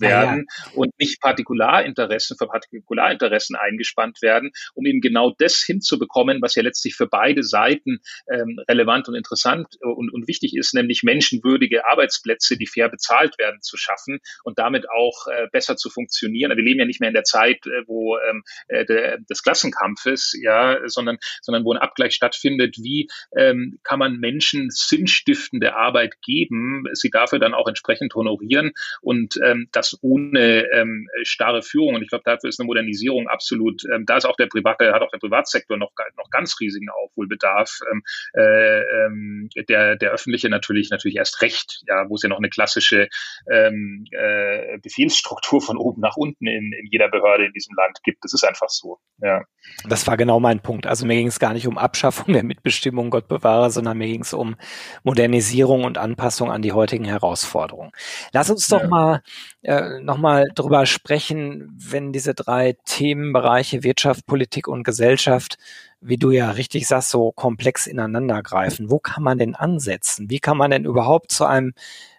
[0.00, 0.72] werden ja, ja.
[0.74, 6.94] und nicht Partikularinteressen für Partikularinteressen eingespannt werden, um eben genau das hinzubekommen, was ja letztlich
[6.94, 8.00] für beide Seiten
[8.32, 13.60] ähm, relevant und interessant und, und wichtig ist, nämlich menschenwürdige Arbeitsplätze, die fair bezahlt werden,
[13.60, 16.56] zu schaffen und damit auch äh, besser zu funktionieren.
[16.56, 20.34] Wir leben ja nicht mehr in der Zeit, äh, wo ähm, äh, der, des Klassenkampfes,
[20.42, 26.84] ja, sondern, sondern wo ein Abgleich stattfindet, wie ähm, kann man Menschen sinnstiftende Arbeit geben,
[26.92, 31.94] sie dafür dann auch entsprechend honorieren und ähm, das ohne ähm, starre Führung.
[31.94, 35.02] Und ich glaube, dafür ist eine Modernisierung absolut, ähm, da ist auch der private, hat
[35.02, 37.80] auch der Privatsektor noch, noch ganz riesigen Aufholbedarf.
[37.90, 38.02] Ähm,
[38.34, 42.50] äh, ähm, der, der öffentliche natürlich, natürlich erst recht, ja, wo es ja noch eine
[42.50, 43.08] klassische
[43.50, 48.24] ähm, äh, Befehlsstruktur von oben nach unten in, in jeder Behörde in diesem Land gibt.
[48.24, 48.98] Das ist einfach so.
[49.20, 49.42] Ja.
[49.88, 50.86] Das war genau mein Punkt.
[50.86, 54.22] Also mir ging es gar nicht um Abschaffung der Mitbestimmung, Gott bewahre, sondern mir ging
[54.22, 54.56] es um
[55.02, 57.92] Modernisierung und Anpassung an die heutigen Herausforderungen.
[58.32, 58.88] Lass uns doch ja.
[58.88, 59.17] mal
[59.62, 65.58] äh, nochmal drüber sprechen, wenn diese drei Themenbereiche Wirtschaft, Politik und Gesellschaft,
[66.00, 68.90] wie du ja richtig sagst, so komplex ineinander greifen.
[68.90, 70.30] Wo kann man denn ansetzen?
[70.30, 71.72] Wie kann man denn überhaupt zu einem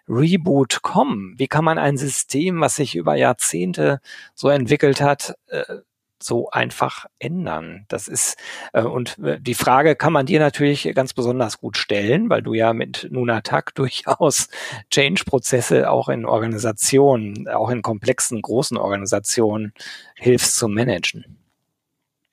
[0.08, 1.34] Reboot kommen?
[1.38, 4.00] Wie kann man ein System, was sich über Jahrzehnte
[4.34, 5.64] so entwickelt hat, äh,
[6.22, 7.84] so einfach ändern?
[7.88, 8.36] Das ist,
[8.72, 12.54] äh, und äh, die Frage kann man dir natürlich ganz besonders gut stellen, weil du
[12.54, 14.48] ja mit Nunatak durchaus
[14.90, 19.72] Change-Prozesse auch in Organisationen, auch in komplexen, großen Organisationen
[20.16, 21.36] hilfst zu managen.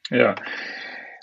[0.10, 0.36] Ja,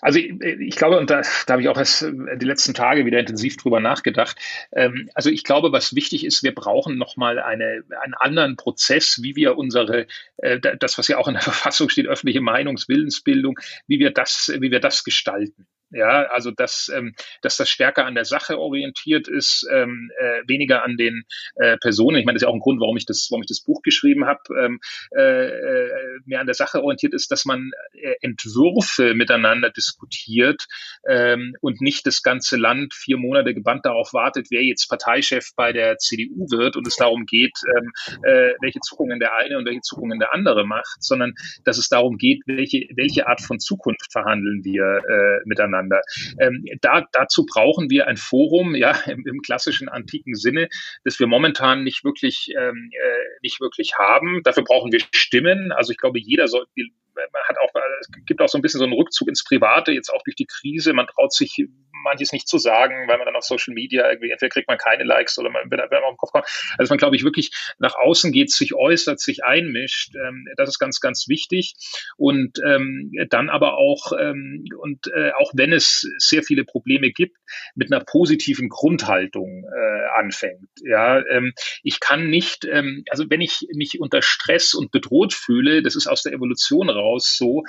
[0.05, 3.07] also ich, ich glaube, und da, da habe ich auch erst äh, die letzten Tage
[3.07, 4.37] wieder intensiv drüber nachgedacht.
[4.73, 9.35] Ähm, also ich glaube, was wichtig ist, wir brauchen nochmal eine, einen anderen Prozess, wie
[9.35, 14.11] wir unsere, äh, das, was ja auch in der Verfassung steht, öffentliche Meinungswillensbildung, wie wir
[14.11, 15.67] das, wie wir das gestalten.
[15.95, 20.83] Ja, also dass, ähm, dass das stärker an der Sache orientiert ist, ähm, äh, weniger
[20.83, 21.23] an den
[21.55, 22.17] äh, Personen.
[22.17, 23.81] Ich meine, das ist ja auch ein Grund, warum ich das, warum ich das Buch
[23.83, 24.81] geschrieben habe, ähm,
[25.17, 25.91] äh, äh,
[26.25, 30.67] mehr an der Sache orientiert ist, dass man äh, Entwürfe miteinander diskutiert
[31.09, 35.73] ähm, und nicht das ganze Land vier Monate gebannt darauf wartet, wer jetzt Parteichef bei
[35.73, 37.93] der CDU wird und es darum geht, ähm,
[38.25, 42.17] äh, welche Zuckungen der eine und welche Zuckungen der andere macht, sondern dass es darum
[42.17, 46.03] geht, welche, welche Art von Zukunft verhandeln wir äh, miteinander miteinander.
[46.39, 50.69] Ähm, da, dazu brauchen wir ein Forum, ja, im, im, klassischen antiken Sinne,
[51.05, 54.43] das wir momentan nicht wirklich, ähm, äh, nicht wirklich haben.
[54.45, 55.73] Dafür brauchen wir Stimmen.
[55.73, 57.71] Also ich glaube, jeder soll, man hat auch,
[58.01, 60.47] es gibt auch so ein bisschen so einen Rückzug ins Private, jetzt auch durch die
[60.47, 60.93] Krise.
[60.93, 61.57] Man traut sich
[62.03, 65.05] manches nicht zu sagen, weil man dann auf Social Media irgendwie, entweder kriegt man keine
[65.05, 66.47] Likes oder man wird auf den Kopf kommt.
[66.79, 70.15] Also man, glaube ich, wirklich nach außen geht, sich äußert, sich einmischt.
[70.17, 71.75] Ähm, das ist ganz, ganz wichtig.
[72.17, 77.37] Und ähm, dann aber auch, ähm, und äh, auch wenn es sehr viele Probleme gibt,
[77.75, 80.69] mit einer positiven Grundhaltung äh, anfängt.
[80.85, 81.53] Ja, ähm,
[81.83, 86.07] ich kann nicht, ähm, also wenn ich mich unter Stress und bedroht fühle, das ist
[86.07, 87.63] aus der Evolution raus so,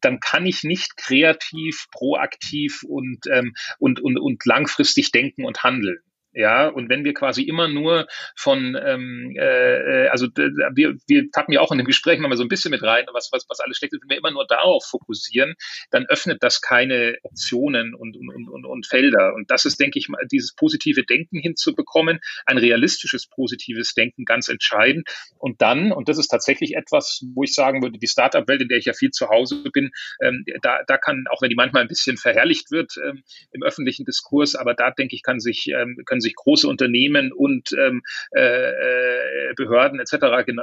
[0.00, 5.98] dann kann ich nicht kreativ, proaktiv und, ähm, und, und, und langfristig denken und handeln.
[6.34, 11.60] Ja, und wenn wir quasi immer nur von, ähm, äh, also wir, wir tappen ja
[11.60, 13.92] auch in dem Gespräch mal so ein bisschen mit rein, was, was, was alles schlecht
[13.92, 15.54] ist, wenn wir immer nur darauf fokussieren,
[15.90, 19.34] dann öffnet das keine Optionen und, und, und, und Felder.
[19.34, 24.48] Und das ist, denke ich mal, dieses positive Denken hinzubekommen, ein realistisches positives Denken ganz
[24.48, 25.08] entscheidend.
[25.36, 28.78] Und dann, und das ist tatsächlich etwas, wo ich sagen würde, die Startup-Welt, in der
[28.78, 29.90] ich ja viel zu Hause bin,
[30.22, 34.06] ähm, da, da kann, auch wenn die manchmal ein bisschen verherrlicht wird ähm, im öffentlichen
[34.06, 38.02] Diskurs, aber da denke ich, kann sich, ähm, können sich große Unternehmen und ähm,
[38.34, 40.14] äh, äh Behörden etc.
[40.14, 40.54] Äh,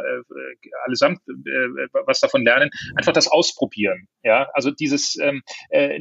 [0.85, 4.07] allesamt äh, was davon lernen, einfach das ausprobieren.
[4.23, 5.97] Ja, also dieses, ähm, äh,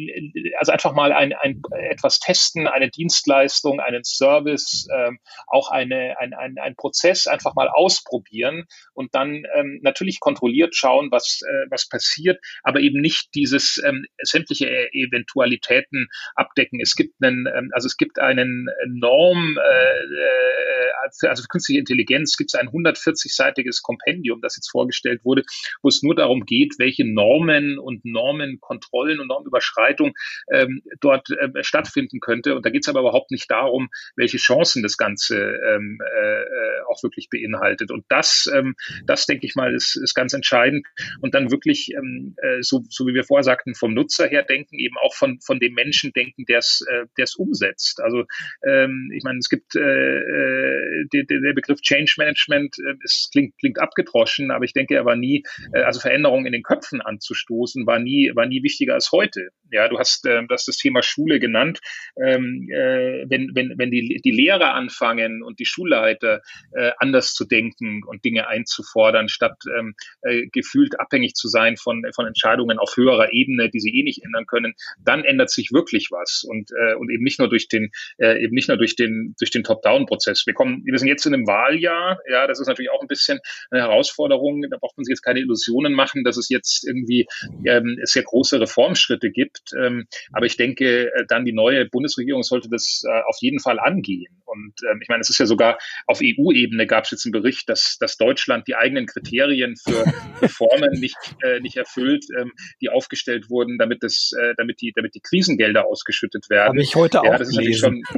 [0.58, 6.34] also einfach mal ein, ein etwas testen, eine Dienstleistung, einen Service, ähm, auch eine, ein,
[6.34, 11.88] ein, ein Prozess einfach mal ausprobieren und dann ähm, natürlich kontrolliert schauen, was, äh, was
[11.88, 16.80] passiert, aber eben nicht dieses ähm, sämtliche Eventualitäten abdecken.
[16.80, 22.36] Es gibt einen, ähm, also es gibt einen Norm, äh, äh, also für künstliche Intelligenz
[22.36, 25.42] gibt es ein 140-seitiges Kompendium, das jetzt vorgestellt wurde,
[25.82, 30.12] wo es nur darum geht, welche Normen und Normenkontrollen und Normüberschreitung
[30.52, 32.54] ähm, dort äh, stattfinden könnte.
[32.54, 37.02] Und da geht es aber überhaupt nicht darum, welche Chancen das Ganze ähm, äh, auch
[37.02, 37.90] wirklich beinhaltet.
[37.90, 38.74] Und das, ähm,
[39.06, 40.86] das denke ich mal, ist, ist ganz entscheidend.
[41.20, 44.78] Und dann wirklich, ähm, äh, so, so wie wir vorher sagten, vom Nutzer her denken,
[44.78, 47.06] eben auch von, von dem Menschen denken, der es äh,
[47.36, 48.00] umsetzt.
[48.00, 48.24] Also
[48.66, 53.56] ähm, ich meine, es gibt äh, äh, der, der Begriff Change Management, äh, es klingt,
[53.58, 57.86] klingt abgedroschen, aber ich denke, er war nie, äh, also Veränderungen in den Köpfen anzustoßen,
[57.86, 59.50] war nie, war nie wichtiger als heute.
[59.70, 61.80] Ja, du hast äh, das, das Thema Schule genannt.
[62.16, 67.44] Ähm, äh, wenn, wenn, wenn die, die Lehrer anfangen und die Schulleiter äh, anders zu
[67.44, 72.96] denken und Dinge einzufordern, statt ähm, äh, gefühlt abhängig zu sein von, von Entscheidungen auf
[72.96, 76.94] höherer Ebene, die sie eh nicht ändern können, dann ändert sich wirklich was und, äh,
[76.94, 80.46] und eben nicht nur durch den, äh, eben nicht nur durch den, durch den Top-Down-Prozess.
[80.46, 83.38] Wir kommen, wir sind jetzt in einem Wahljahr, ja, das ist natürlich auch ein bisschen
[83.70, 84.62] eine Herausforderung.
[84.70, 87.26] Da braucht man sich jetzt keine Illusionen machen, dass es jetzt irgendwie
[87.64, 89.57] ähm, sehr große Reformschritte gibt.
[89.78, 93.78] Ähm, aber ich denke, äh, dann die neue Bundesregierung sollte das äh, auf jeden Fall
[93.78, 94.37] angehen.
[94.48, 97.68] Und ähm, ich meine, es ist ja sogar auf EU-Ebene gab es jetzt einen Bericht,
[97.68, 100.04] dass, dass Deutschland die eigenen Kriterien für
[100.42, 105.14] Reformen nicht, äh, nicht erfüllt, ähm, die aufgestellt wurden, damit das, äh, damit die, damit
[105.14, 106.68] die Krisengelder ausgeschüttet werden.
[106.68, 108.02] Habe ich heute ja, auch das gelesen.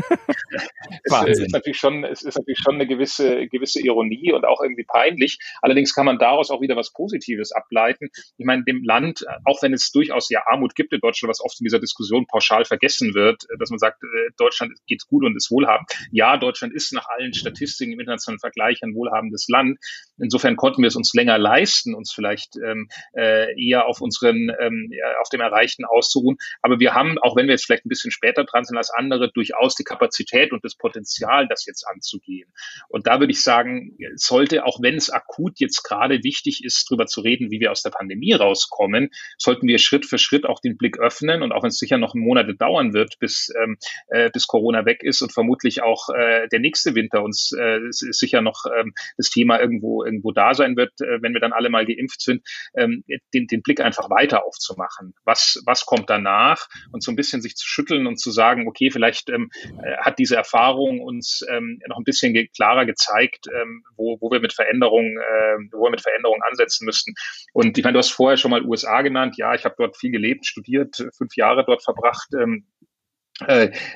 [1.05, 4.45] Ist schon, es, ist natürlich schon, es ist natürlich schon eine gewisse, gewisse Ironie und
[4.45, 5.39] auch irgendwie peinlich.
[5.63, 8.09] Allerdings kann man daraus auch wieder was Positives ableiten.
[8.37, 11.61] Ich meine, dem Land, auch wenn es durchaus ja Armut gibt in Deutschland, was oft
[11.61, 15.51] in dieser Diskussion pauschal vergessen wird, dass man sagt, äh, Deutschland geht gut und ist
[15.51, 15.89] wohlhabend.
[16.11, 19.79] Ja, Deutschland ist nach allen Statistiken im internationalen Vergleich ein wohlhabendes Land.
[20.19, 24.91] Insofern konnten wir es uns länger leisten, uns vielleicht ähm, äh, eher auf unseren, ähm,
[25.21, 26.37] auf dem Erreichten auszuruhen.
[26.63, 29.31] Aber wir haben, auch wenn wir jetzt vielleicht ein bisschen später dran sind als andere,
[29.33, 32.53] durchaus die Kapazität und das Potenzial, das jetzt anzugehen.
[32.89, 37.07] Und da würde ich sagen, sollte, auch wenn es akut jetzt gerade wichtig ist, darüber
[37.07, 40.77] zu reden, wie wir aus der Pandemie rauskommen, sollten wir Schritt für Schritt auch den
[40.77, 41.43] Blick öffnen.
[41.43, 43.79] Und auch wenn es sicher noch Monate dauern wird, bis, ähm,
[44.09, 48.41] äh, bis Corona weg ist und vermutlich auch äh, der nächste Winter uns äh, sicher
[48.41, 51.87] noch ähm, das Thema irgendwo, irgendwo da sein wird, äh, wenn wir dann alle mal
[51.87, 55.15] geimpft sind, ähm, den, den Blick einfach weiter aufzumachen.
[55.25, 56.69] Was, was kommt danach?
[56.93, 59.51] Und so ein bisschen sich zu schütteln und zu sagen, okay, vielleicht ähm,
[59.83, 64.31] äh, hat diese Erfahrung uns ähm, noch ein bisschen ge klarer gezeigt, ähm, wo, wo
[64.31, 67.15] wir mit Veränderungen, äh, wo wir mit Veränderungen ansetzen müssten.
[67.53, 69.37] Und ich meine, du hast vorher schon mal USA genannt.
[69.37, 72.29] Ja, ich habe dort viel gelebt, studiert, fünf Jahre dort verbracht.
[72.35, 72.90] Ähm, äh,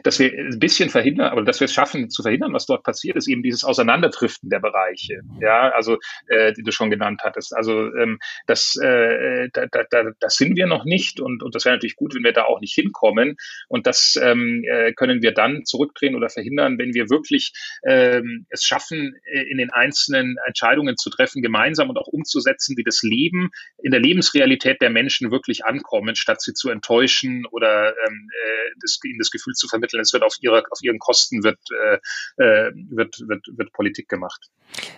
[0.02, 3.16] dass wir ein bisschen verhindern, aber dass wir es schaffen zu verhindern, was dort passiert,
[3.16, 7.54] ist eben dieses Auseinanderdriften der Bereiche, ja, also äh, die du schon genannt hattest.
[7.54, 11.64] Also ähm, das, äh, da, da, da, das sind wir noch nicht und, und das
[11.64, 13.36] wäre natürlich gut, wenn wir da auch nicht hinkommen.
[13.68, 17.52] Und das ähm, äh, können wir dann zurückdrehen oder verhindern, wenn wir wirklich
[17.86, 22.84] ähm, es schaffen, äh, in den einzelnen Entscheidungen zu treffen, gemeinsam und auch umzusetzen, die
[22.84, 23.50] das Leben
[23.82, 28.98] in der Lebensrealität der Menschen wirklich ankommen, statt sie zu enttäuschen oder ähm, äh, das,
[29.04, 32.72] in das Gefühl zu vermitteln, es wird auf ihre, auf ihren Kosten wird, äh, äh
[32.90, 34.48] wird, wird, wird Politik gemacht.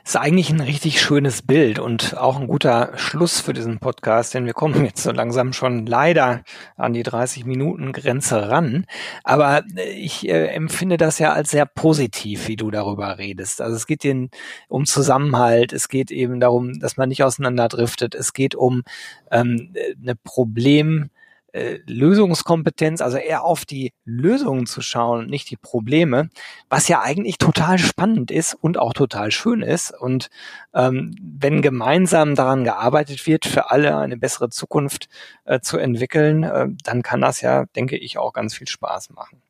[0.05, 4.33] Das ist eigentlich ein richtig schönes Bild und auch ein guter Schluss für diesen Podcast,
[4.33, 6.44] denn wir kommen jetzt so langsam schon leider
[6.77, 8.87] an die 30 Minuten Grenze ran.
[9.25, 13.61] Aber äh, ich äh, empfinde das ja als sehr positiv, wie du darüber redest.
[13.61, 14.31] Also es geht den,
[14.68, 18.83] um Zusammenhalt, es geht eben darum, dass man nicht auseinanderdriftet, es geht um
[19.31, 21.11] ähm, eine Problem,
[21.57, 26.29] äh, Lösungskompetenz, also eher auf die Lösungen zu schauen, nicht die Probleme,
[26.69, 29.90] was ja eigentlich total spannend ist und auch total schön ist.
[29.90, 30.29] Und
[30.75, 35.09] ähm, wenn gemeinsam daran gearbeitet wird, für alle eine bessere Zukunft
[35.45, 39.40] äh, zu entwickeln, äh, dann kann das ja, denke ich, auch ganz viel Spaß machen.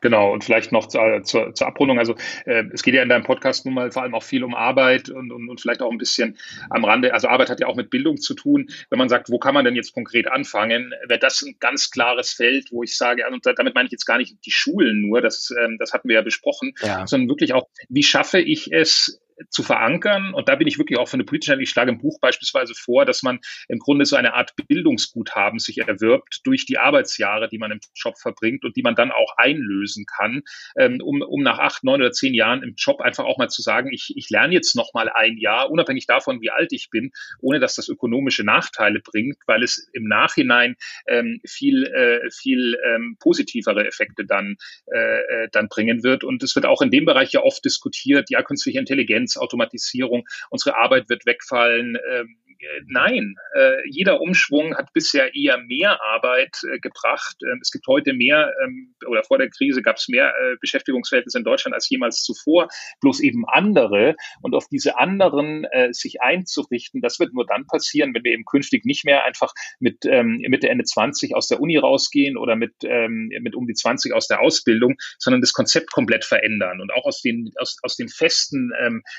[0.00, 1.98] Genau, und vielleicht noch zur, zur, zur Abrundung.
[1.98, 4.54] Also äh, es geht ja in deinem Podcast nun mal vor allem auch viel um
[4.54, 6.36] Arbeit und, und, und vielleicht auch ein bisschen
[6.70, 7.14] am Rande.
[7.14, 8.68] Also Arbeit hat ja auch mit Bildung zu tun.
[8.90, 12.32] Wenn man sagt, wo kann man denn jetzt konkret anfangen, wäre das ein ganz klares
[12.32, 15.52] Feld, wo ich sage, und damit meine ich jetzt gar nicht die Schulen nur, das,
[15.62, 17.06] ähm, das hatten wir ja besprochen, ja.
[17.06, 19.20] sondern wirklich auch, wie schaffe ich es,
[19.50, 20.34] zu verankern.
[20.34, 23.04] Und da bin ich wirklich auch für eine politische, ich schlage im Buch beispielsweise vor,
[23.04, 27.70] dass man im Grunde so eine Art Bildungsguthaben sich erwirbt durch die Arbeitsjahre, die man
[27.70, 30.42] im Job verbringt und die man dann auch einlösen kann,
[30.76, 33.62] ähm, um, um nach acht, neun oder zehn Jahren im Job einfach auch mal zu
[33.62, 37.12] sagen, ich, ich lerne jetzt noch mal ein Jahr, unabhängig davon, wie alt ich bin,
[37.40, 43.16] ohne dass das ökonomische Nachteile bringt, weil es im Nachhinein ähm, viel, äh, viel ähm,
[43.20, 44.56] positivere Effekte dann,
[44.92, 46.24] äh, äh dann bringen wird.
[46.24, 50.24] Und es wird auch in dem Bereich ja oft diskutiert, ja, künstliche Intelligenz, Intelligenz, Automatisierung,
[50.50, 51.98] unsere Arbeit wird wegfallen.
[52.10, 52.36] Ähm,
[52.66, 57.36] äh, nein, äh, jeder Umschwung hat bisher eher mehr Arbeit äh, gebracht.
[57.42, 61.44] Ähm, es gibt heute mehr, ähm, oder vor der Krise gab es mehr Beschäftigungsverhältnisse in
[61.44, 62.68] Deutschland als jemals zuvor,
[63.00, 64.16] bloß eben andere.
[64.42, 68.84] Und auf diese anderen sich einzurichten, das wird nur dann passieren, wenn wir eben künftig
[68.84, 73.66] nicht mehr einfach mit Mitte, Ende 20 aus der Uni rausgehen oder mit, mit um
[73.66, 77.78] die 20 aus der Ausbildung, sondern das Konzept komplett verändern und auch aus den, aus,
[77.82, 78.72] aus den festen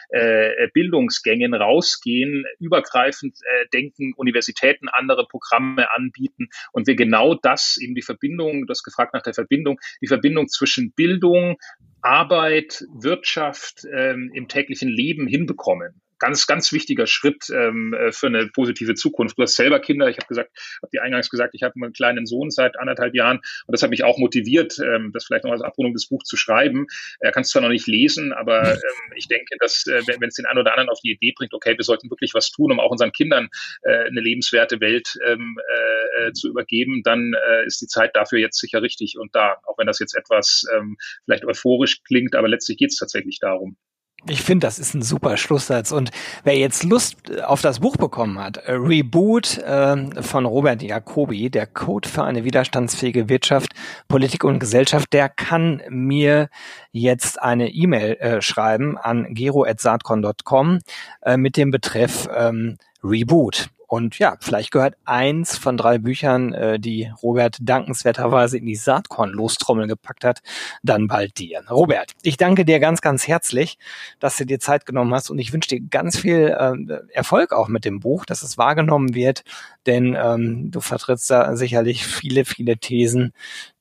[0.10, 7.96] äh, Bildungsgängen rausgehen, übergreifend äh, denken, Universitäten andere Programme anbieten und wir genau das, eben
[7.96, 11.58] die Verbindung, du hast gefragt nach der Verbindung, die Verbindung zwischen Bildung,
[12.02, 18.48] Arbeit, Wirtschaft ähm, im täglichen Leben hinbekommen ganz, ganz wichtiger Schritt ähm, äh, für eine
[18.48, 19.38] positive Zukunft.
[19.38, 20.10] Du hast selber Kinder.
[20.10, 20.52] Ich habe gesagt,
[20.82, 23.90] habe dir eingangs gesagt, ich habe einen kleinen Sohn seit anderthalb Jahren und das hat
[23.90, 26.88] mich auch motiviert, ähm, das vielleicht noch als Abrundung des Buch zu schreiben.
[27.20, 30.36] Er kann es zwar noch nicht lesen, aber ähm, ich denke, dass äh, wenn es
[30.36, 32.80] den einen oder anderen auf die Idee bringt, okay, wir sollten wirklich was tun, um
[32.80, 33.50] auch unseren Kindern
[33.84, 38.40] äh, eine lebenswerte Welt ähm, äh, äh zu übergeben, dann äh, ist die Zeit dafür
[38.40, 42.48] jetzt sicher richtig und da, auch wenn das jetzt etwas ähm, vielleicht euphorisch klingt, aber
[42.48, 43.78] letztlich geht es tatsächlich darum.
[44.26, 45.92] Ich finde, das ist ein super Schlusssatz.
[45.92, 46.12] Und
[46.44, 51.68] wer jetzt Lust auf das Buch bekommen hat, äh, Reboot äh, von Robert Jacobi, der
[51.68, 53.74] Code für eine widerstandsfähige Wirtschaft,
[54.08, 56.50] Politik und Gesellschaft, der kann mir
[56.92, 60.80] jetzt eine E-Mail äh, schreiben an gero.saatcon.com
[61.22, 63.70] äh, mit dem Betreff ähm, Reboot.
[63.88, 69.88] Und ja, vielleicht gehört eins von drei Büchern, äh, die Robert dankenswerterweise in die Saatkorn-Lostrommel
[69.88, 70.42] gepackt hat,
[70.84, 71.64] dann bald dir.
[71.70, 73.80] Robert, ich danke dir ganz, ganz herzlich,
[74.20, 77.70] dass du dir Zeit genommen hast und ich wünsche dir ganz viel äh, Erfolg auch
[77.70, 79.44] mit dem Buch, dass es wahrgenommen wird,
[79.86, 83.34] denn ähm, du vertrittst da sicherlich viele, viele Thesen,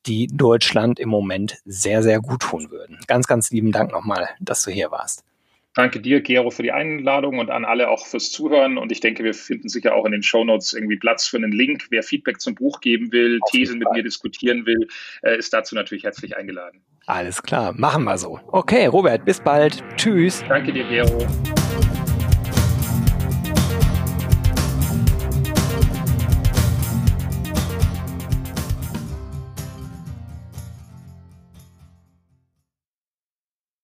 [0.06, 3.00] die Deutschland im Moment sehr, sehr gut tun würden.
[3.08, 5.24] Ganz, ganz lieben Dank nochmal, dass du hier warst.
[5.76, 8.78] Danke dir, Gero, für die Einladung und an alle auch fürs Zuhören.
[8.78, 11.52] Und ich denke, wir finden sicher auch in den Show Notes irgendwie Platz für einen
[11.52, 11.88] Link.
[11.90, 14.88] Wer Feedback zum Buch geben will, Auf Thesen mit mir diskutieren will,
[15.20, 16.80] äh, ist dazu natürlich herzlich eingeladen.
[17.04, 18.40] Alles klar, machen wir so.
[18.52, 19.84] Okay, Robert, bis bald.
[19.98, 20.42] Tschüss.
[20.48, 21.18] Danke dir, Gero.